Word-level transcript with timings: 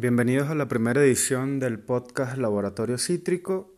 Bienvenidos 0.00 0.48
a 0.48 0.54
la 0.54 0.68
primera 0.68 1.02
edición 1.02 1.58
del 1.58 1.80
podcast 1.80 2.38
Laboratorio 2.38 2.98
Cítrico. 2.98 3.74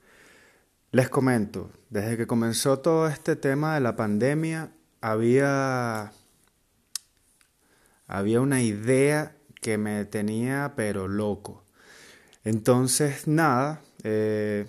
Les 0.90 1.08
comento, 1.08 1.70
desde 1.88 2.18
que 2.18 2.26
comenzó 2.26 2.80
todo 2.80 3.08
este 3.08 3.36
tema 3.36 3.74
de 3.74 3.80
la 3.80 3.96
pandemia, 3.96 4.70
había, 5.00 6.12
había 8.06 8.40
una 8.42 8.60
idea 8.60 9.34
que 9.62 9.78
me 9.78 10.04
tenía 10.04 10.74
pero 10.76 11.08
loco. 11.08 11.64
Entonces, 12.44 13.26
nada, 13.26 13.80
eh, 14.02 14.66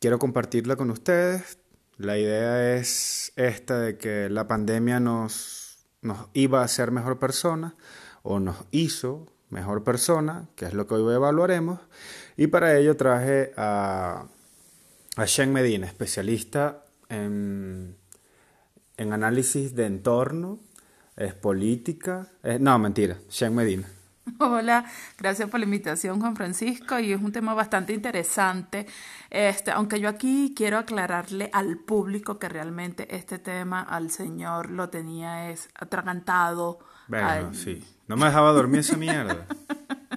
quiero 0.00 0.18
compartirla 0.18 0.76
con 0.76 0.90
ustedes. 0.90 1.58
La 1.98 2.16
idea 2.16 2.74
es 2.74 3.34
esta 3.36 3.80
de 3.80 3.98
que 3.98 4.30
la 4.30 4.48
pandemia 4.48 4.98
nos, 4.98 5.86
nos 6.00 6.30
iba 6.32 6.62
a 6.62 6.64
hacer 6.64 6.90
mejor 6.90 7.18
persona 7.18 7.76
o 8.22 8.40
nos 8.40 8.64
hizo 8.70 9.33
mejor 9.54 9.84
persona, 9.84 10.48
que 10.56 10.66
es 10.66 10.74
lo 10.74 10.86
que 10.86 10.94
hoy 10.94 11.14
evaluaremos. 11.14 11.78
Y 12.36 12.48
para 12.48 12.76
ello 12.76 12.96
traje 12.96 13.52
a, 13.56 14.26
a 15.16 15.24
Shen 15.24 15.52
Medina, 15.52 15.86
especialista 15.86 16.84
en, 17.08 17.96
en 18.96 19.12
análisis 19.12 19.74
de 19.74 19.86
entorno, 19.86 20.58
es 21.16 21.32
política. 21.34 22.28
no, 22.58 22.78
mentira, 22.78 23.16
Shen 23.30 23.54
Medina. 23.54 23.88
Hola, 24.38 24.84
gracias 25.18 25.48
por 25.50 25.60
la 25.60 25.64
invitación, 25.64 26.20
Juan 26.20 26.36
Francisco, 26.36 26.98
y 26.98 27.12
es 27.12 27.20
un 27.20 27.32
tema 27.32 27.54
bastante 27.54 27.92
interesante. 27.92 28.86
Este, 29.30 29.70
aunque 29.70 30.00
yo 30.00 30.08
aquí 30.08 30.54
quiero 30.56 30.78
aclararle 30.78 31.50
al 31.52 31.78
público 31.78 32.38
que 32.38 32.48
realmente 32.48 33.14
este 33.14 33.38
tema 33.38 33.82
al 33.82 34.10
señor 34.10 34.70
lo 34.70 34.88
tenía 34.88 35.50
es 35.50 35.68
atragantado. 35.74 36.78
Bueno, 37.08 37.52
sí. 37.54 37.84
No 38.06 38.16
me 38.16 38.26
dejaba 38.26 38.52
dormir 38.52 38.80
esa 38.80 38.96
mierda. 38.96 39.46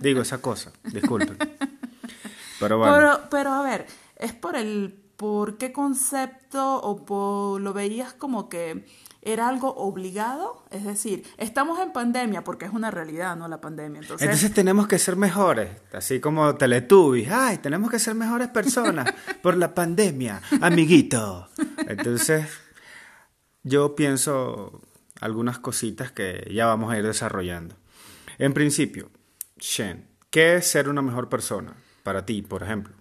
Digo 0.02 0.21
esa 0.21 0.41
cosa, 0.41 0.71
disculpen. 0.83 1.38
Pero 2.59 2.78
bueno. 2.78 2.95
Pero, 2.95 3.19
pero 3.30 3.53
a 3.53 3.61
ver, 3.61 3.88
es 4.16 4.33
por 4.33 4.55
el 4.55 5.03
por 5.17 5.58
qué 5.58 5.72
concepto 5.72 6.80
o 6.81 7.03
por, 7.03 7.59
lo 7.59 7.73
veías 7.73 8.13
como 8.13 8.50
que 8.50 8.85
era 9.28 9.50
algo 9.50 9.75
obligado, 9.75 10.64
es 10.72 10.86
decir, 10.86 11.25
estamos 11.38 11.80
en 11.80 11.92
pandemia 11.92 12.45
porque 12.45 12.66
es 12.66 12.72
una 12.72 12.92
realidad, 12.92 13.36
¿no? 13.36 13.50
La 13.50 13.59
pandemia. 13.59 14.02
Entonces, 14.02 14.25
Entonces 14.25 14.53
tenemos 14.53 14.88
que 14.88 14.97
ser 14.97 15.17
mejores, 15.17 15.69
así 15.92 16.22
como 16.22 16.56
Teletubbies, 16.56 17.30
ay, 17.30 17.58
tenemos 17.58 17.92
que 17.92 18.00
ser 18.00 18.16
mejores 18.16 18.47
personas 18.47 19.14
por 19.44 19.58
la 19.58 19.75
pandemia, 19.75 20.42
amiguito. 20.61 21.50
Entonces, 21.88 22.47
yo 23.64 23.95
pienso 23.95 24.81
algunas 25.19 25.59
cositas 25.59 26.12
que 26.12 26.50
ya 26.53 26.67
vamos 26.67 26.94
a 26.94 26.97
ir 26.97 27.06
desarrollando. 27.06 27.75
En 28.38 28.53
principio, 28.53 29.12
Shen, 29.58 30.08
¿qué 30.30 30.56
es 30.56 30.67
ser 30.67 30.88
una 30.88 31.02
mejor 31.02 31.28
persona 31.28 31.73
para 32.03 32.25
ti, 32.25 32.41
por 32.44 32.64
ejemplo? 32.64 32.94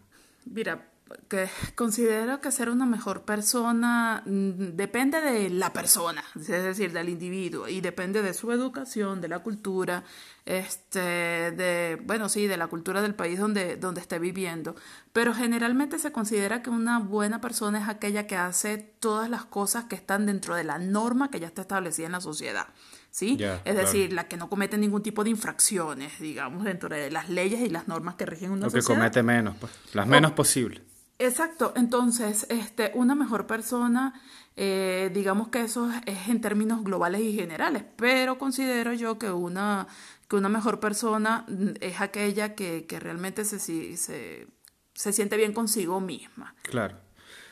Mira, 0.44 0.88
que 1.28 1.48
considero 1.74 2.40
que 2.40 2.50
ser 2.50 2.70
una 2.70 2.86
mejor 2.86 3.22
persona 3.22 4.22
mm, 4.24 4.76
depende 4.76 5.20
de 5.20 5.50
la 5.50 5.72
persona, 5.72 6.24
es 6.34 6.46
decir, 6.46 6.92
del 6.92 7.08
individuo, 7.08 7.68
y 7.68 7.80
depende 7.80 8.22
de 8.22 8.34
su 8.34 8.52
educación, 8.52 9.20
de 9.20 9.28
la 9.28 9.40
cultura, 9.40 10.04
este, 10.44 11.00
de, 11.00 12.00
bueno, 12.04 12.28
sí, 12.28 12.46
de 12.46 12.56
la 12.56 12.68
cultura 12.68 13.02
del 13.02 13.14
país 13.14 13.38
donde, 13.38 13.76
donde 13.76 14.00
esté 14.00 14.18
viviendo. 14.18 14.76
Pero 15.12 15.34
generalmente 15.34 15.98
se 15.98 16.12
considera 16.12 16.62
que 16.62 16.70
una 16.70 16.98
buena 17.00 17.40
persona 17.40 17.80
es 17.82 17.88
aquella 17.88 18.26
que 18.26 18.36
hace 18.36 18.78
todas 18.78 19.28
las 19.28 19.44
cosas 19.44 19.84
que 19.84 19.96
están 19.96 20.26
dentro 20.26 20.54
de 20.54 20.64
la 20.64 20.78
norma 20.78 21.30
que 21.30 21.40
ya 21.40 21.46
está 21.46 21.62
establecida 21.62 22.06
en 22.06 22.12
la 22.12 22.20
sociedad. 22.20 22.68
¿Sí? 23.10 23.38
es 23.64 23.76
decir, 23.76 24.12
la 24.12 24.28
que 24.28 24.36
no 24.36 24.50
comete 24.50 24.76
ningún 24.76 25.02
tipo 25.02 25.24
de 25.24 25.30
infracciones, 25.30 26.20
digamos, 26.20 26.64
dentro 26.64 26.90
de 26.90 27.10
las 27.10 27.30
leyes 27.30 27.62
y 27.62 27.70
las 27.70 27.88
normas 27.88 28.16
que 28.16 28.26
rigen 28.26 28.50
una 28.50 28.66
sociedad. 28.66 28.84
O 28.84 28.88
que 28.88 28.94
comete 28.94 29.22
menos, 29.22 29.56
pues, 29.58 29.72
las 29.94 30.06
menos 30.06 30.32
posibles. 30.32 30.82
Exacto, 31.18 31.72
entonces, 31.76 32.46
este, 32.50 32.92
una 32.94 33.14
mejor 33.14 33.46
persona, 33.46 34.20
eh, 34.54 35.10
digamos 35.14 35.48
que 35.48 35.62
eso 35.62 35.90
es 36.04 36.28
en 36.28 36.42
términos 36.42 36.84
globales 36.84 37.22
y 37.22 37.34
generales, 37.34 37.84
pero 37.96 38.36
considero 38.36 38.92
yo 38.92 39.18
que 39.18 39.30
una, 39.30 39.86
que 40.28 40.36
una 40.36 40.50
mejor 40.50 40.78
persona 40.78 41.46
mm, 41.48 41.76
es 41.80 42.00
aquella 42.02 42.54
que, 42.54 42.86
que 42.86 43.00
realmente 43.00 43.46
se, 43.46 43.58
se, 43.58 44.46
se 44.92 45.12
siente 45.12 45.38
bien 45.38 45.54
consigo 45.54 46.00
misma. 46.00 46.54
Claro, 46.62 46.98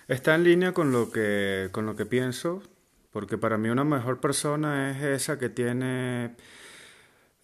está 0.09 0.35
en 0.35 0.45
línea 0.45 0.73
con 0.73 0.93
lo 0.93 1.11
que, 1.11 1.71
con 1.73 1.87
lo 1.87 1.97
que 1.97 2.05
pienso, 2.05 2.63
porque 3.13 3.39
para 3.39 3.57
mí 3.57 3.71
una 3.71 3.85
mejor 3.85 4.21
persona 4.21 4.91
es 4.91 5.03
esa 5.03 5.39
que 5.39 5.49
tiene 5.49 6.37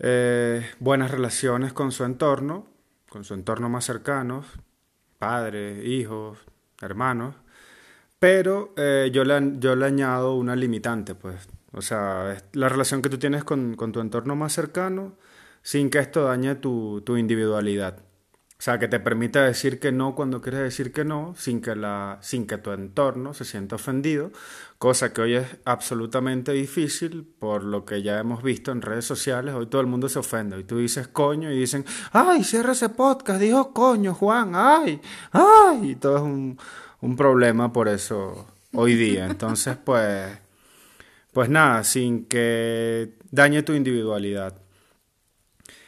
eh, 0.01 0.69
buenas 0.81 1.11
relaciones 1.11 1.73
con 1.73 1.93
su 1.93 2.05
entorno, 2.05 2.67
con 3.09 3.25
su 3.25 3.33
entorno 3.33 3.71
más 3.71 3.87
cercano, 3.87 4.45
padres, 5.21 5.85
hijos, 5.87 6.39
hermanos, 6.81 7.37
pero 8.19 8.75
eh, 8.77 9.11
yo, 9.13 9.25
le, 9.25 9.53
yo 9.59 9.77
le 9.77 9.87
añado 9.87 10.35
una 10.35 10.57
limitante, 10.57 11.15
pues, 11.15 11.49
o 11.73 11.83
sea, 11.83 12.37
la 12.55 12.69
relación 12.69 13.03
que 13.03 13.11
tú 13.11 13.19
tienes 13.19 13.45
con, 13.45 13.77
con 13.77 13.93
tu 13.93 14.01
entorno 14.01 14.35
más 14.35 14.53
cercano 14.55 15.17
sin 15.63 15.91
que 15.91 15.99
esto 15.99 16.25
dañe 16.25 16.55
tu, 16.57 17.03
tu 17.03 17.17
individualidad. 17.17 18.03
O 18.61 18.63
sea, 18.63 18.79
que 18.79 18.89
te 18.89 19.01
permita 19.01 19.43
decir 19.43 19.81
que 19.81 19.91
no 19.91 20.15
cuando 20.15 20.43
quieres 20.43 20.61
decir 20.61 20.93
que 20.93 21.03
no, 21.03 21.35
sin 21.35 21.63
que, 21.63 21.75
la, 21.75 22.19
sin 22.21 22.47
que 22.47 22.59
tu 22.59 22.73
entorno 22.73 23.33
se 23.33 23.47
sienta 23.47 23.77
ofendido, 23.77 24.33
cosa 24.77 25.15
que 25.15 25.23
hoy 25.23 25.37
es 25.37 25.47
absolutamente 25.65 26.53
difícil 26.53 27.25
por 27.39 27.65
lo 27.65 27.87
que 27.87 28.03
ya 28.03 28.19
hemos 28.21 28.43
visto 28.43 28.71
en 28.71 28.83
redes 28.83 29.07
sociales. 29.07 29.55
Hoy 29.55 29.69
todo 29.69 29.81
el 29.81 29.87
mundo 29.87 30.11
se 30.11 30.19
ofende. 30.19 30.61
Y 30.61 30.65
tú 30.65 30.77
dices 30.77 31.09
coño 31.09 31.51
y 31.51 31.59
dicen, 31.59 31.87
ay, 32.13 32.45
cierra 32.45 32.73
ese 32.73 32.91
podcast, 32.91 33.41
dijo 33.41 33.73
coño, 33.73 34.13
Juan, 34.13 34.53
ay, 34.55 35.01
ay. 35.33 35.93
Y 35.93 35.95
todo 35.95 36.17
es 36.19 36.23
un, 36.23 36.59
un 37.01 37.17
problema 37.17 37.73
por 37.73 37.89
eso 37.89 38.47
hoy 38.75 38.95
día. 38.95 39.25
Entonces, 39.25 39.79
pues, 39.83 40.37
pues 41.33 41.49
nada, 41.49 41.83
sin 41.83 42.27
que 42.27 43.17
dañe 43.31 43.63
tu 43.63 43.73
individualidad. 43.73 44.55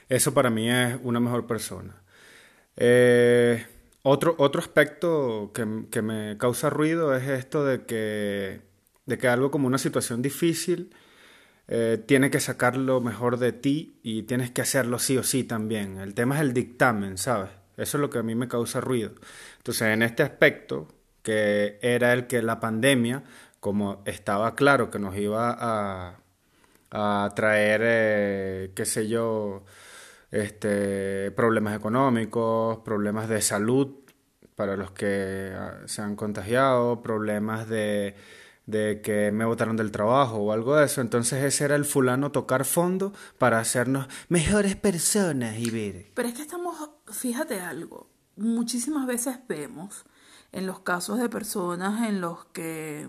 Eso 0.08 0.32
para 0.32 0.48
mí 0.48 0.70
es 0.70 0.96
una 1.02 1.20
mejor 1.20 1.46
persona. 1.46 2.01
Eh, 2.84 3.64
otro, 4.02 4.34
otro 4.38 4.60
aspecto 4.60 5.52
que, 5.54 5.84
que, 5.88 6.02
me 6.02 6.36
causa 6.36 6.68
ruido 6.68 7.14
es 7.14 7.28
esto 7.28 7.64
de 7.64 7.84
que, 7.84 8.60
de 9.06 9.18
que 9.18 9.28
algo 9.28 9.52
como 9.52 9.68
una 9.68 9.78
situación 9.78 10.20
difícil 10.20 10.92
eh, 11.68 12.02
tiene 12.04 12.28
que 12.28 12.40
sacar 12.40 12.76
lo 12.76 13.00
mejor 13.00 13.38
de 13.38 13.52
ti 13.52 14.00
y 14.02 14.24
tienes 14.24 14.50
que 14.50 14.62
hacerlo 14.62 14.98
sí 14.98 15.16
o 15.16 15.22
sí 15.22 15.44
también. 15.44 15.98
El 15.98 16.14
tema 16.14 16.34
es 16.34 16.40
el 16.40 16.52
dictamen, 16.54 17.18
¿sabes? 17.18 17.50
Eso 17.76 17.98
es 17.98 18.00
lo 18.00 18.10
que 18.10 18.18
a 18.18 18.24
mí 18.24 18.34
me 18.34 18.48
causa 18.48 18.80
ruido. 18.80 19.12
Entonces, 19.58 19.82
en 19.82 20.02
este 20.02 20.24
aspecto, 20.24 20.88
que 21.22 21.78
era 21.82 22.12
el 22.12 22.26
que 22.26 22.42
la 22.42 22.58
pandemia, 22.58 23.22
como 23.60 24.02
estaba 24.06 24.56
claro 24.56 24.90
que 24.90 24.98
nos 24.98 25.16
iba 25.16 25.56
a, 25.56 26.18
a 26.90 27.30
traer, 27.36 27.80
eh, 27.84 28.72
qué 28.74 28.84
sé 28.84 29.06
yo, 29.06 29.62
este, 30.32 31.30
problemas 31.32 31.76
económicos, 31.76 32.78
problemas 32.78 33.28
de 33.28 33.42
salud 33.42 33.88
para 34.56 34.76
los 34.76 34.90
que 34.90 35.52
ah, 35.54 35.82
se 35.86 36.02
han 36.02 36.16
contagiado, 36.16 37.02
problemas 37.02 37.68
de, 37.68 38.16
de 38.66 39.00
que 39.02 39.30
me 39.30 39.44
botaron 39.44 39.76
del 39.76 39.92
trabajo 39.92 40.38
o 40.38 40.52
algo 40.52 40.76
de 40.76 40.86
eso. 40.86 41.00
Entonces 41.00 41.44
ese 41.44 41.64
era 41.64 41.76
el 41.76 41.84
fulano 41.84 42.32
tocar 42.32 42.64
fondo 42.64 43.12
para 43.38 43.58
hacernos 43.60 44.08
mejores 44.28 44.74
personas 44.74 45.58
y 45.58 45.70
ver. 45.70 46.10
Pero 46.14 46.28
es 46.28 46.34
que 46.34 46.42
estamos, 46.42 46.76
fíjate 47.10 47.60
algo, 47.60 48.10
muchísimas 48.36 49.06
veces 49.06 49.38
vemos 49.48 50.04
en 50.52 50.66
los 50.66 50.80
casos 50.80 51.18
de 51.18 51.28
personas 51.28 52.08
en 52.08 52.20
los 52.20 52.46
que 52.46 53.08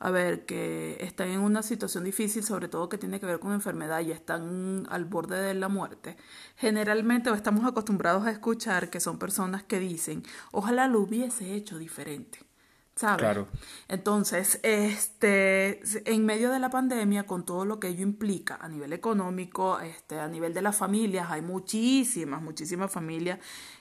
a 0.00 0.10
ver, 0.10 0.46
que 0.46 0.96
están 1.00 1.28
en 1.28 1.40
una 1.40 1.62
situación 1.62 2.04
difícil, 2.04 2.44
sobre 2.44 2.68
todo 2.68 2.88
que 2.88 2.98
tiene 2.98 3.18
que 3.18 3.26
ver 3.26 3.40
con 3.40 3.52
enfermedad 3.52 4.00
y 4.00 4.12
están 4.12 4.86
al 4.90 5.04
borde 5.04 5.40
de 5.40 5.54
la 5.54 5.68
muerte, 5.68 6.16
generalmente 6.56 7.30
estamos 7.30 7.64
acostumbrados 7.64 8.26
a 8.26 8.30
escuchar 8.30 8.90
que 8.90 9.00
son 9.00 9.18
personas 9.18 9.64
que 9.64 9.80
dicen, 9.80 10.22
ojalá 10.52 10.86
lo 10.86 11.00
hubiese 11.00 11.54
hecho 11.54 11.78
diferente. 11.78 12.38
¿Sabes? 12.94 13.18
Claro. 13.18 13.46
Entonces, 13.86 14.58
este, 14.64 15.80
en 16.04 16.26
medio 16.26 16.50
de 16.50 16.58
la 16.58 16.68
pandemia, 16.68 17.26
con 17.26 17.44
todo 17.44 17.64
lo 17.64 17.78
que 17.78 17.86
ello 17.86 18.02
implica 18.02 18.58
a 18.60 18.68
nivel 18.68 18.92
económico, 18.92 19.78
este, 19.78 20.18
a 20.18 20.26
nivel 20.26 20.52
de 20.52 20.62
las 20.62 20.76
familias, 20.76 21.30
hay 21.30 21.40
muchísimas, 21.40 22.42
muchísimas 22.42 22.90
familias 22.90 23.38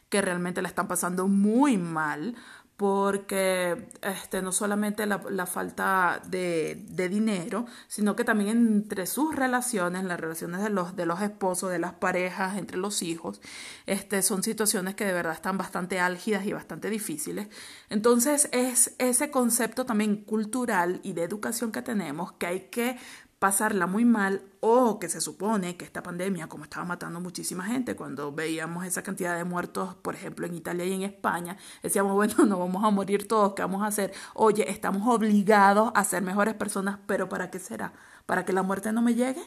que 0.10 0.22
realmente 0.22 0.62
la 0.62 0.68
están 0.68 0.88
pasando 0.88 1.28
muy 1.28 1.80
mal 1.80 2.36
porque 2.78 3.90
este, 4.04 4.44
no 4.44 4.52
solamente 4.52 5.08
la, 5.08 5.20
la 5.32 5.48
falta 5.48 6.22
de, 6.28 6.86
de, 6.90 7.10
dinero, 7.10 7.66
sino 7.88 8.16
que 8.16 8.24
también 8.24 8.50
entre 8.50 9.08
sus 9.08 9.36
relaciones, 9.36 10.04
las 10.04 10.20
relaciones 10.20 10.62
de 10.62 10.70
los, 10.70 10.96
de 10.96 11.08
los 11.08 11.20
esposos, 11.22 11.72
de 11.72 11.80
las 11.80 11.96
parejas, 11.96 12.56
entre 12.56 12.78
los 12.78 13.02
hijos, 13.02 13.42
este, 13.88 14.22
son 14.22 14.44
situaciones 14.44 14.94
que 14.94 15.06
de 15.06 15.14
verdad 15.14 15.34
están 15.34 15.58
bastante 15.58 16.00
álgidas 16.00 16.46
y 16.46 16.54
bastante 16.54 16.92
difíciles. 16.92 17.48
Entonces 17.90 18.48
es 18.52 18.94
ese 19.00 19.32
concepto 19.32 19.88
también 19.88 20.18
cultural 20.18 21.00
y 21.02 21.14
de 21.14 21.24
educación 21.24 21.72
que 21.72 21.82
tenemos 21.82 22.34
que 22.34 22.46
hay 22.46 22.60
que 22.70 23.00
pasarla 23.40 23.86
muy 23.86 24.04
mal 24.04 24.42
o 24.60 25.00
que 25.00 25.10
se 25.10 25.22
supone 25.22 25.78
que 25.78 25.86
esta 25.86 26.02
pandemia, 26.02 26.48
como 26.48 26.64
estaba 26.64 26.86
matando 26.86 27.20
muchísima 27.22 27.66
gente, 27.66 27.96
cuando 27.96 28.32
veíamos 28.32 28.86
esa 28.86 29.04
cantidad 29.04 29.38
de 29.38 29.44
muertos, 29.44 29.96
por 29.96 30.16
ejemplo, 30.16 30.46
en 30.48 30.56
Italia 30.56 30.86
y 30.86 30.94
en 30.94 31.04
España, 31.04 31.58
decíamos, 31.84 32.14
bueno, 32.14 32.34
no 32.46 32.60
vamos 32.60 32.84
a 32.84 32.90
morir 32.90 33.28
todos, 33.28 33.54
¿qué 33.54 33.62
vamos 33.62 33.84
a 33.84 33.88
hacer? 33.88 34.14
Oye, 34.34 34.70
estamos 34.70 35.08
obligados 35.08 35.92
a 35.94 36.04
ser 36.04 36.24
mejores 36.24 36.56
personas, 36.56 37.00
pero 37.06 37.30
¿para 37.30 37.52
qué 37.52 37.60
será? 37.60 37.94
¿Para 38.26 38.44
que 38.46 38.54
la 38.54 38.64
muerte 38.64 38.92
no 38.92 39.02
me 39.02 39.14
llegue? 39.14 39.42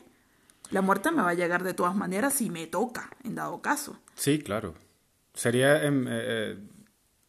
La 0.71 0.83
muerte 0.83 1.11
me 1.11 1.23
va 1.23 1.31
a 1.31 1.35
llegar 1.35 1.65
de 1.65 1.75
todas 1.75 1.97
maneras 1.97 2.35
si 2.35 2.49
me 2.49 2.69
toca, 2.69 3.11
en 3.25 3.35
dado 3.35 3.61
caso. 3.61 3.99
Sí, 4.15 4.39
claro. 4.39 4.75
Sería... 5.35 5.85
en... 5.85 6.07
eh, 6.07 6.11
eh 6.11 6.59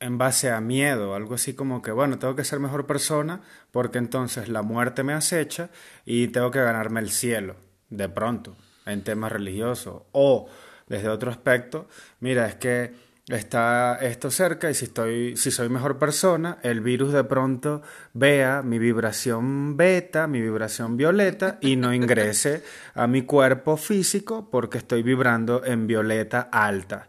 en 0.02 0.18
base 0.18 0.52
a 0.52 0.60
miedo, 0.60 1.16
algo 1.16 1.36
así 1.36 1.54
como 1.54 1.82
que, 1.82 1.92
bueno, 1.92 2.20
tengo 2.20 2.36
que 2.36 2.44
ser 2.44 2.60
mejor 2.60 2.88
persona 2.88 3.42
porque 3.72 4.00
entonces 4.00 4.50
la 4.50 4.64
muerte 4.64 5.04
me 5.04 5.14
acecha 5.14 5.70
y 6.06 6.28
tengo 6.30 6.52
que 6.52 6.60
ganarme 6.60 7.00
el 7.00 7.12
cielo, 7.12 7.56
de 7.90 8.10
pronto, 8.10 8.56
en 8.86 9.04
temas 9.04 9.32
religiosos. 9.32 10.02
O, 10.12 10.50
desde 10.88 11.08
otro 11.08 11.30
aspecto, 11.30 11.88
mira, 12.20 12.48
es 12.48 12.56
que 12.56 12.94
está 13.28 14.00
esto 14.02 14.32
cerca 14.32 14.70
y 14.72 14.74
si 14.74 14.86
estoy 14.86 15.38
si 15.38 15.52
soy 15.52 15.70
mejor 15.70 16.00
persona 16.00 16.58
el 16.64 16.82
virus 16.82 17.14
de 17.14 17.24
pronto 17.24 17.82
vea 18.14 18.62
mi 18.64 18.80
vibración 18.80 19.78
beta 19.78 20.28
mi 20.28 20.42
vibración 20.42 20.98
violeta 20.98 21.58
y 21.62 21.76
no 21.76 21.94
ingrese 21.94 22.64
a 22.96 23.06
mi 23.08 23.22
cuerpo 23.22 23.78
físico 23.78 24.50
porque 24.52 24.80
estoy 24.80 25.04
vibrando 25.04 25.64
en 25.64 25.88
violeta 25.88 26.50
alta 26.52 27.08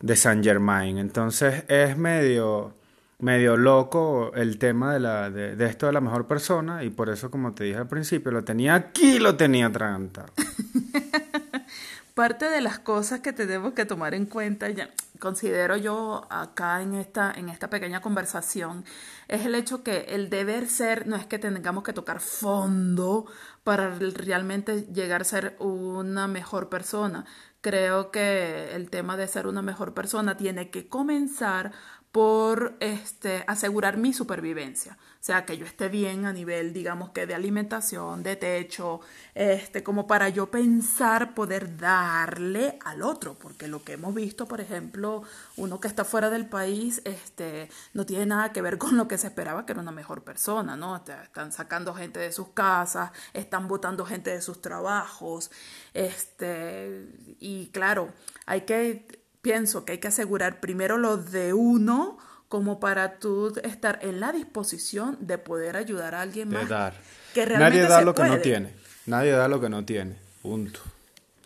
de 0.00 0.16
Saint 0.16 0.44
Germain. 0.44 0.98
Entonces 0.98 1.64
es 1.68 1.96
medio, 1.96 2.74
medio 3.18 3.56
loco 3.56 4.32
el 4.34 4.58
tema 4.58 4.92
de, 4.92 5.00
la, 5.00 5.30
de, 5.30 5.56
de, 5.56 5.66
esto 5.66 5.86
de 5.86 5.92
la 5.92 6.00
mejor 6.00 6.26
persona 6.26 6.84
y 6.84 6.90
por 6.90 7.08
eso, 7.08 7.30
como 7.30 7.52
te 7.52 7.64
dije 7.64 7.78
al 7.78 7.88
principio, 7.88 8.32
lo 8.32 8.44
tenía 8.44 8.74
aquí, 8.74 9.18
lo 9.18 9.36
tenía 9.36 9.66
atragantado. 9.66 10.32
Parte 12.14 12.48
de 12.48 12.62
las 12.62 12.78
cosas 12.78 13.20
que 13.20 13.34
tenemos 13.34 13.74
que 13.74 13.84
tomar 13.84 14.14
en 14.14 14.24
cuenta, 14.24 14.70
ya, 14.70 14.88
considero 15.18 15.76
yo 15.76 16.26
acá 16.30 16.80
en 16.80 16.94
esta, 16.94 17.30
en 17.30 17.50
esta 17.50 17.68
pequeña 17.68 18.00
conversación, 18.00 18.86
es 19.28 19.44
el 19.44 19.54
hecho 19.54 19.82
que 19.82 20.06
el 20.08 20.30
deber 20.30 20.66
ser 20.66 21.06
no 21.06 21.16
es 21.16 21.26
que 21.26 21.38
tengamos 21.38 21.84
que 21.84 21.92
tocar 21.92 22.20
fondo 22.20 23.26
para 23.64 23.98
realmente 23.98 24.86
llegar 24.94 25.20
a 25.20 25.24
ser 25.24 25.56
una 25.58 26.26
mejor 26.26 26.70
persona, 26.70 27.26
creo 27.66 28.12
que 28.12 28.76
el 28.76 28.90
tema 28.90 29.16
de 29.16 29.26
ser 29.26 29.48
una 29.48 29.60
mejor 29.60 29.92
persona 29.92 30.36
tiene 30.36 30.70
que 30.70 30.88
comenzar 30.88 31.72
por 32.16 32.78
este, 32.80 33.44
asegurar 33.46 33.98
mi 33.98 34.14
supervivencia. 34.14 34.96
O 35.20 35.24
sea, 35.26 35.44
que 35.44 35.58
yo 35.58 35.66
esté 35.66 35.90
bien 35.90 36.24
a 36.24 36.32
nivel, 36.32 36.72
digamos 36.72 37.10
que 37.10 37.26
de 37.26 37.34
alimentación, 37.34 38.22
de 38.22 38.36
techo, 38.36 39.02
este, 39.34 39.82
como 39.82 40.06
para 40.06 40.30
yo 40.30 40.50
pensar 40.50 41.34
poder 41.34 41.76
darle 41.76 42.78
al 42.86 43.02
otro. 43.02 43.34
Porque 43.34 43.68
lo 43.68 43.84
que 43.84 43.92
hemos 43.92 44.14
visto, 44.14 44.48
por 44.48 44.62
ejemplo, 44.62 45.24
uno 45.58 45.78
que 45.78 45.88
está 45.88 46.06
fuera 46.06 46.30
del 46.30 46.48
país, 46.48 47.02
este, 47.04 47.68
no 47.92 48.06
tiene 48.06 48.24
nada 48.24 48.50
que 48.50 48.62
ver 48.62 48.78
con 48.78 48.96
lo 48.96 49.08
que 49.08 49.18
se 49.18 49.26
esperaba 49.26 49.66
que 49.66 49.72
era 49.72 49.82
una 49.82 49.92
mejor 49.92 50.24
persona, 50.24 50.74
¿no? 50.74 50.96
Están 50.96 51.52
sacando 51.52 51.92
gente 51.92 52.18
de 52.18 52.32
sus 52.32 52.48
casas, 52.48 53.10
están 53.34 53.68
botando 53.68 54.06
gente 54.06 54.30
de 54.30 54.40
sus 54.40 54.62
trabajos, 54.62 55.50
este, 55.92 57.10
y 57.40 57.66
claro, 57.72 58.10
hay 58.46 58.62
que 58.62 59.25
pienso 59.46 59.84
que 59.84 59.92
hay 59.92 59.98
que 59.98 60.08
asegurar 60.08 60.58
primero 60.58 60.98
lo 60.98 61.18
de 61.18 61.52
uno 61.52 62.18
como 62.48 62.80
para 62.80 63.20
tú 63.20 63.54
estar 63.62 64.00
en 64.02 64.18
la 64.18 64.32
disposición 64.32 65.16
de 65.20 65.38
poder 65.38 65.76
ayudar 65.76 66.16
a 66.16 66.22
alguien 66.22 66.50
de 66.50 66.56
más. 66.56 66.68
Dar. 66.68 66.94
Que 67.32 67.46
realmente 67.46 67.76
Nadie 67.76 67.88
da 67.88 67.98
se 68.00 68.04
lo 68.04 68.14
que 68.16 68.24
no 68.24 68.38
tiene. 68.40 68.74
Nadie 69.06 69.30
da 69.30 69.46
lo 69.46 69.60
que 69.60 69.68
no 69.68 69.84
tiene. 69.84 70.16
Punto. 70.42 70.80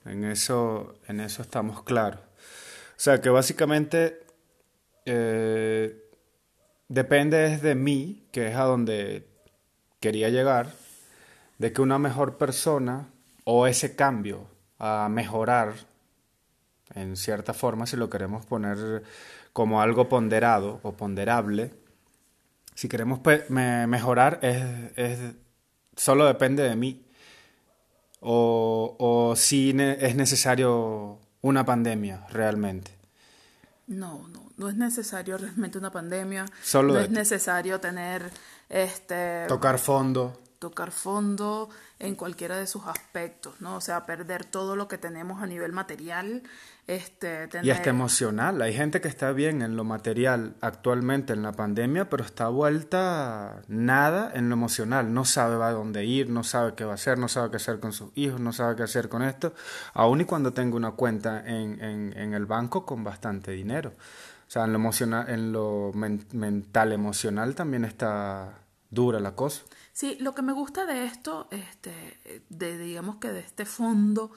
En 0.06 0.24
eso, 0.24 0.94
en 1.08 1.20
eso 1.20 1.42
estamos 1.42 1.82
claros. 1.82 2.20
O 2.20 2.96
sea 2.96 3.20
que 3.20 3.28
básicamente 3.28 4.22
eh, 5.04 6.02
depende 6.88 7.58
de 7.58 7.74
mí, 7.74 8.28
que 8.32 8.48
es 8.48 8.56
a 8.56 8.62
donde 8.62 9.28
quería 10.00 10.30
llegar, 10.30 10.72
de 11.58 11.70
que 11.74 11.82
una 11.82 11.98
mejor 11.98 12.38
persona 12.38 13.10
o 13.44 13.66
ese 13.66 13.94
cambio 13.94 14.46
a 14.78 15.06
mejorar 15.10 15.74
en 16.94 17.16
cierta 17.16 17.54
forma, 17.54 17.86
si 17.86 17.96
lo 17.96 18.10
queremos 18.10 18.46
poner 18.46 19.02
como 19.52 19.80
algo 19.80 20.08
ponderado 20.08 20.80
o 20.82 20.92
ponderable, 20.92 21.72
si 22.74 22.88
queremos 22.88 23.20
me 23.48 23.86
mejorar, 23.86 24.38
es, 24.42 24.62
es, 24.96 25.18
solo 25.96 26.26
depende 26.26 26.62
de 26.62 26.76
mí. 26.76 27.04
O, 28.22 28.96
o 28.98 29.36
si 29.36 29.72
ne 29.72 29.96
es 30.00 30.14
necesario 30.14 31.18
una 31.40 31.64
pandemia 31.64 32.26
realmente. 32.30 32.90
No, 33.86 34.28
no, 34.28 34.50
no 34.56 34.68
es 34.68 34.76
necesario 34.76 35.38
realmente 35.38 35.78
una 35.78 35.90
pandemia. 35.90 36.46
Solo 36.62 36.94
no 36.94 37.00
es 37.00 37.10
necesario 37.10 37.80
tener 37.80 38.30
este 38.68 39.46
tocar 39.48 39.78
fondo. 39.78 40.38
Tocar 40.60 40.92
fondo 40.92 41.70
en 41.98 42.14
cualquiera 42.14 42.58
de 42.58 42.66
sus 42.66 42.86
aspectos, 42.86 43.60
¿no? 43.60 43.76
O 43.76 43.80
sea, 43.80 44.04
perder 44.04 44.44
todo 44.44 44.76
lo 44.76 44.88
que 44.88 44.98
tenemos 44.98 45.42
a 45.42 45.46
nivel 45.46 45.72
material, 45.72 46.42
este, 46.86 47.48
tener... 47.48 47.64
Y 47.64 47.70
hasta 47.70 47.88
emocional. 47.88 48.60
Hay 48.60 48.74
gente 48.74 49.00
que 49.00 49.08
está 49.08 49.32
bien 49.32 49.62
en 49.62 49.74
lo 49.74 49.84
material 49.84 50.54
actualmente 50.60 51.32
en 51.32 51.42
la 51.42 51.52
pandemia, 51.52 52.10
pero 52.10 52.24
está 52.24 52.48
vuelta 52.48 53.62
nada 53.68 54.30
en 54.34 54.50
lo 54.50 54.54
emocional. 54.54 55.14
No 55.14 55.24
sabe 55.24 55.54
a 55.64 55.70
dónde 55.70 56.04
ir, 56.04 56.28
no 56.28 56.44
sabe 56.44 56.74
qué 56.74 56.84
va 56.84 56.92
a 56.92 56.96
hacer, 56.96 57.18
no 57.18 57.28
sabe 57.28 57.50
qué 57.50 57.56
hacer 57.56 57.80
con 57.80 57.94
sus 57.94 58.10
hijos, 58.14 58.38
no 58.38 58.52
sabe 58.52 58.76
qué 58.76 58.82
hacer 58.82 59.08
con 59.08 59.22
esto. 59.22 59.54
Aún 59.94 60.20
y 60.20 60.24
cuando 60.26 60.52
tenga 60.52 60.76
una 60.76 60.92
cuenta 60.92 61.42
en, 61.46 61.82
en, 61.82 62.12
en 62.18 62.34
el 62.34 62.44
banco 62.44 62.84
con 62.84 63.02
bastante 63.02 63.52
dinero. 63.52 63.94
O 64.46 64.50
sea, 64.52 64.64
en 64.64 64.72
lo, 64.72 64.78
emocional, 64.78 65.30
en 65.30 65.52
lo 65.52 65.92
men 65.94 66.26
mental, 66.32 66.92
emocional 66.92 67.54
también 67.54 67.86
está 67.86 68.58
dura 68.90 69.20
la 69.20 69.34
cosa. 69.34 69.62
Sí, 69.92 70.16
lo 70.20 70.34
que 70.34 70.42
me 70.42 70.52
gusta 70.52 70.86
de 70.86 71.04
esto, 71.04 71.48
este, 71.50 72.42
de 72.48 72.78
digamos 72.78 73.16
que 73.16 73.32
de 73.32 73.40
este 73.40 73.64
fondo 73.64 74.30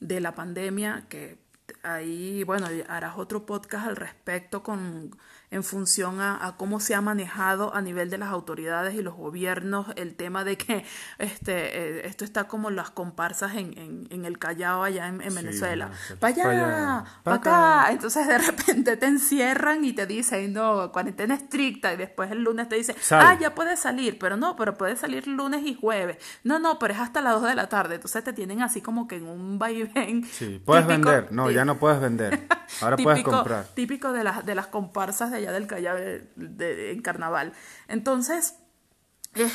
de 0.00 0.20
la 0.20 0.34
pandemia, 0.34 1.06
que 1.08 1.38
ahí, 1.82 2.44
bueno, 2.44 2.66
harás 2.88 3.14
otro 3.16 3.46
podcast 3.46 3.86
al 3.86 3.96
respecto 3.96 4.62
con 4.62 5.10
en 5.52 5.62
función 5.62 6.18
a, 6.20 6.46
a, 6.46 6.56
cómo 6.56 6.80
se 6.80 6.94
ha 6.94 7.02
manejado 7.02 7.74
a 7.74 7.82
nivel 7.82 8.08
de 8.08 8.16
las 8.16 8.30
autoridades 8.30 8.94
y 8.94 9.02
los 9.02 9.14
gobiernos 9.14 9.86
el 9.96 10.14
tema 10.14 10.44
de 10.44 10.56
que 10.56 10.84
este 11.18 11.52
eh, 11.98 12.06
esto 12.06 12.24
está 12.24 12.44
como 12.44 12.70
las 12.70 12.88
comparsas 12.90 13.54
en, 13.56 13.76
en, 13.78 14.06
en 14.08 14.24
el 14.24 14.38
Callao 14.38 14.82
allá 14.82 15.08
en, 15.08 15.20
en 15.20 15.34
Venezuela. 15.34 15.90
Para 16.18 16.32
allá, 16.32 17.04
para 17.22 17.40
pa 17.40 17.82
acá. 17.82 17.92
Entonces 17.92 18.26
de 18.26 18.38
repente 18.38 18.96
te 18.96 19.06
encierran 19.06 19.84
y 19.84 19.92
te 19.92 20.06
dicen, 20.06 20.54
no, 20.54 20.90
cuarentena 20.90 21.34
estricta 21.34 21.92
y 21.92 21.98
después 21.98 22.30
el 22.30 22.42
lunes 22.42 22.70
te 22.70 22.76
dicen, 22.76 22.96
Sal. 22.98 23.20
ah, 23.22 23.38
ya 23.38 23.54
puedes 23.54 23.78
salir, 23.78 24.18
pero 24.18 24.38
no, 24.38 24.56
pero 24.56 24.78
puedes 24.78 25.00
salir 25.00 25.26
lunes 25.26 25.66
y 25.66 25.74
jueves. 25.74 26.16
No, 26.44 26.58
no, 26.60 26.78
pero 26.78 26.94
es 26.94 27.00
hasta 27.00 27.20
las 27.20 27.34
2 27.34 27.50
de 27.50 27.54
la 27.54 27.68
tarde. 27.68 27.96
Entonces 27.96 28.24
te 28.24 28.32
tienen 28.32 28.62
así 28.62 28.80
como 28.80 29.06
que 29.06 29.16
en 29.16 29.26
un 29.26 29.58
vaivén. 29.58 30.24
Sí, 30.24 30.62
puedes 30.64 30.86
típico, 30.86 31.10
vender. 31.10 31.30
No, 31.30 31.50
ya 31.50 31.61
no 31.64 31.78
puedes 31.78 32.00
vender. 32.00 32.46
Ahora 32.80 32.96
típico, 32.96 33.10
puedes 33.10 33.24
comprar. 33.24 33.64
Típico 33.74 34.12
de 34.12 34.24
las, 34.24 34.44
de 34.44 34.54
las 34.54 34.66
comparsas 34.68 35.30
de 35.30 35.38
allá 35.38 35.52
del 35.52 35.66
Callao 35.66 35.96
en 35.98 37.02
carnaval. 37.02 37.52
Entonces, 37.88 38.56
es, 39.34 39.52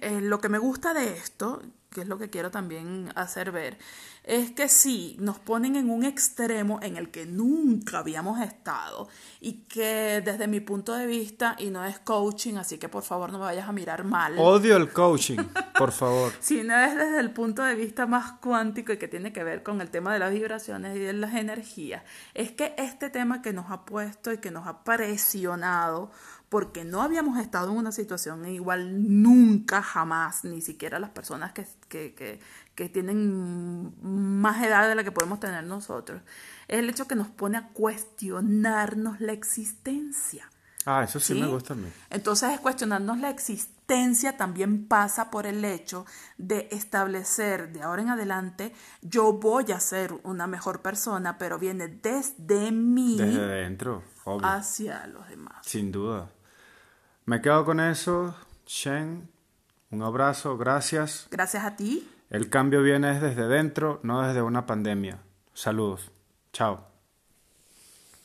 es, 0.00 0.22
lo 0.22 0.40
que 0.40 0.48
me 0.48 0.58
gusta 0.58 0.94
de 0.94 1.12
esto, 1.12 1.62
que 1.90 2.02
es 2.02 2.08
lo 2.08 2.18
que 2.18 2.30
quiero 2.30 2.50
también 2.50 3.10
hacer 3.16 3.50
ver, 3.50 3.78
es 4.22 4.52
que 4.52 4.68
sí, 4.68 5.16
nos 5.18 5.38
ponen 5.38 5.76
en 5.76 5.90
un 5.90 6.04
extremo 6.04 6.78
en 6.82 6.96
el 6.96 7.10
que 7.10 7.26
nunca 7.26 7.98
habíamos 7.98 8.40
estado 8.40 9.08
y 9.40 9.64
que 9.64 10.22
desde 10.24 10.46
mi 10.46 10.60
punto 10.60 10.94
de 10.94 11.06
vista, 11.06 11.56
y 11.58 11.70
no 11.70 11.84
es 11.84 11.98
coaching, 11.98 12.54
así 12.56 12.78
que 12.78 12.88
por 12.88 13.02
favor 13.02 13.32
no 13.32 13.38
me 13.38 13.46
vayas 13.46 13.68
a 13.68 13.72
mirar 13.72 14.04
mal. 14.04 14.34
Odio 14.38 14.76
el 14.76 14.92
coaching, 14.92 15.38
por 15.76 15.90
favor. 15.90 16.32
Sino 16.40 16.78
es 16.78 16.94
desde 16.94 17.18
el 17.18 17.32
punto 17.32 17.64
de 17.64 17.74
vista 17.74 18.06
más 18.06 18.32
cuántico 18.32 18.92
y 18.92 18.98
que 18.98 19.08
tiene 19.08 19.32
que 19.32 19.42
ver 19.42 19.62
con 19.62 19.80
el 19.80 19.90
tema 19.90 20.12
de 20.12 20.18
las 20.18 20.32
vibraciones 20.32 20.96
y 20.96 21.00
de 21.00 21.12
las 21.12 21.34
energías. 21.34 22.02
Es 22.34 22.52
que 22.52 22.74
este 22.76 23.10
tema 23.10 23.42
que 23.42 23.52
nos 23.52 23.70
ha 23.70 23.84
puesto 23.84 24.32
y 24.32 24.38
que 24.38 24.50
nos 24.50 24.66
ha 24.66 24.84
presionado 24.84 26.10
porque 26.50 26.84
no 26.84 27.00
habíamos 27.00 27.38
estado 27.38 27.70
en 27.70 27.78
una 27.78 27.92
situación 27.92 28.44
igual 28.46 29.22
nunca, 29.22 29.82
jamás, 29.82 30.44
ni 30.44 30.60
siquiera 30.60 30.98
las 30.98 31.10
personas 31.10 31.52
que, 31.52 31.64
que, 31.88 32.12
que, 32.12 32.40
que, 32.74 32.88
tienen 32.88 33.94
más 34.02 34.62
edad 34.62 34.88
de 34.88 34.96
la 34.96 35.04
que 35.04 35.12
podemos 35.12 35.38
tener 35.38 35.62
nosotros, 35.62 36.20
es 36.66 36.80
el 36.80 36.90
hecho 36.90 37.06
que 37.06 37.14
nos 37.14 37.28
pone 37.28 37.56
a 37.56 37.68
cuestionarnos 37.68 39.20
la 39.20 39.32
existencia. 39.32 40.50
Ah, 40.86 41.04
eso 41.04 41.20
sí, 41.20 41.34
¿sí? 41.34 41.40
me 41.40 41.46
gusta 41.46 41.74
a 41.74 41.76
mí. 41.76 41.88
Entonces, 42.10 42.58
cuestionarnos 42.58 43.18
la 43.18 43.30
existencia 43.30 44.36
también 44.36 44.88
pasa 44.88 45.30
por 45.30 45.46
el 45.46 45.64
hecho 45.64 46.04
de 46.36 46.68
establecer 46.72 47.72
de 47.72 47.82
ahora 47.82 48.02
en 48.02 48.08
adelante, 48.08 48.74
yo 49.02 49.34
voy 49.34 49.70
a 49.70 49.78
ser 49.78 50.14
una 50.24 50.48
mejor 50.48 50.82
persona, 50.82 51.38
pero 51.38 51.60
viene 51.60 51.86
desde 51.86 52.72
mí. 52.72 53.16
Desde 53.18 53.46
dentro, 53.46 54.02
obvio. 54.24 54.48
Hacia 54.48 55.06
los 55.06 55.28
demás. 55.28 55.58
Sin 55.64 55.92
duda. 55.92 56.28
Me 57.30 57.40
quedo 57.40 57.64
con 57.64 57.78
eso. 57.78 58.34
Shen, 58.66 59.30
un 59.92 60.02
abrazo, 60.02 60.58
gracias. 60.58 61.28
Gracias 61.30 61.64
a 61.64 61.76
ti. 61.76 62.10
El 62.28 62.50
cambio 62.50 62.82
viene 62.82 63.20
desde 63.20 63.46
dentro, 63.46 64.00
no 64.02 64.20
desde 64.26 64.42
una 64.42 64.66
pandemia. 64.66 65.20
Saludos. 65.54 66.10
Chao. 66.52 66.89